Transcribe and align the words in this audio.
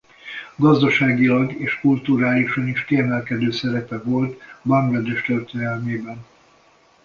Gazdaságilag 0.59 1.51
és 1.53 1.79
kulturálisan 1.79 2.67
is 2.67 2.83
kiemelkedő 2.85 3.51
szerepe 3.51 3.97
volt 3.99 4.41
Banglades 4.63 5.21
történelmében. 5.21 6.25